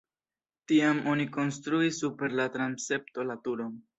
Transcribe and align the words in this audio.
Tiam 0.71 1.01
oni 1.11 1.27
konstruis 1.35 2.01
super 2.05 2.35
la 2.41 2.47
transepto 2.57 3.29
la 3.33 3.39
turon. 3.49 3.81